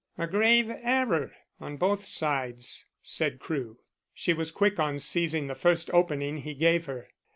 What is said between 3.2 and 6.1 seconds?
Crewe. She was quick in seizing the first